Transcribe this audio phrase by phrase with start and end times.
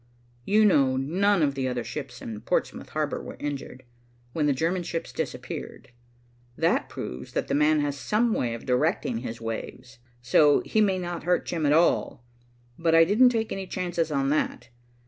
[0.45, 3.83] You know none of the other ships in Portsmouth harbor were injured,
[4.33, 5.91] when the German ship disappeared.
[6.57, 9.99] That proves that the man has some way of directing his waves.
[10.19, 12.23] So he may not hurt Jim at all.
[12.79, 14.69] But I didn't take any chances on that.